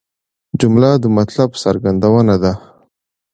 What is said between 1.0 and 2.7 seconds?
د مطلب څرګندونه ده.